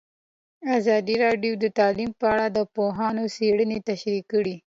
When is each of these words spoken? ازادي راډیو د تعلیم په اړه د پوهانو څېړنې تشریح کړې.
ازادي 0.77 1.15
راډیو 1.25 1.53
د 1.63 1.65
تعلیم 1.79 2.11
په 2.19 2.25
اړه 2.33 2.45
د 2.57 2.59
پوهانو 2.75 3.23
څېړنې 3.35 3.77
تشریح 3.89 4.21
کړې. 4.31 4.55